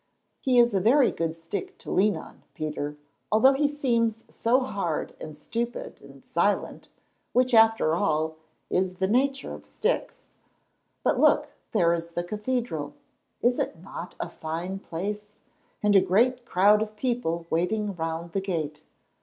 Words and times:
He 0.39 0.57
is 0.57 0.73
a 0.73 0.81
very 0.81 1.11
good 1.11 1.35
stick 1.35 1.77
to 1.77 1.91
lean 1.91 2.17
on, 2.17 2.41
Peter, 2.55 2.97
although 3.31 3.53
he 3.53 3.67
seems 3.67 4.23
so 4.35 4.61
hard 4.61 5.15
and 5.21 5.37
stupid 5.37 6.01
and 6.01 6.25
silent, 6.25 6.87
which, 7.33 7.53
after 7.53 7.93
all, 7.93 8.37
is 8.71 8.93
in 8.93 8.95
the 8.97 9.07
nature 9.07 9.53
of 9.53 9.67
sticks. 9.67 10.31
But 11.03 11.19
look, 11.19 11.49
there 11.71 11.93
is 11.93 12.09
the 12.13 12.23
cathedral—is 12.23 13.59
it 13.59 13.83
not 13.83 14.15
a 14.19 14.27
fine 14.31 14.79
place?—and 14.79 15.95
a 15.95 16.01
great 16.01 16.45
crowd 16.47 16.81
of 16.81 16.95
people 16.95 17.45
waiting 17.51 17.93
round 17.95 18.31
the 18.31 18.41
gate. 18.41 18.83